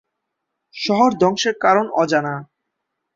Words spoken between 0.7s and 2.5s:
শহর ধ্বংসের কারণ অজানা।